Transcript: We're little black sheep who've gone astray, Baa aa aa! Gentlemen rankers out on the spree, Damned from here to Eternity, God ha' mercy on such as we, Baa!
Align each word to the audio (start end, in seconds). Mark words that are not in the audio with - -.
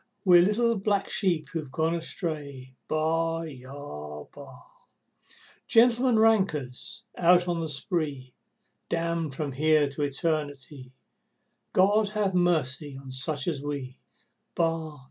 We're 0.25 0.41
little 0.41 0.77
black 0.79 1.11
sheep 1.11 1.49
who've 1.49 1.71
gone 1.71 1.93
astray, 1.93 2.73
Baa 2.87 3.43
aa 3.45 4.25
aa! 4.35 4.65
Gentlemen 5.67 6.17
rankers 6.17 7.03
out 7.15 7.47
on 7.47 7.59
the 7.59 7.69
spree, 7.69 8.33
Damned 8.89 9.35
from 9.35 9.51
here 9.51 9.87
to 9.89 10.01
Eternity, 10.01 10.91
God 11.73 12.13
ha' 12.17 12.33
mercy 12.33 12.97
on 12.99 13.11
such 13.11 13.47
as 13.47 13.61
we, 13.61 13.99
Baa! 14.55 14.97